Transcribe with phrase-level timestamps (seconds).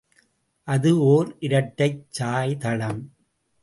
[0.67, 3.01] அது ஒர் இரட்டைச் சாய்தளம்.